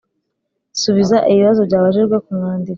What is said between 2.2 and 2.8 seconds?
ku mwandiko“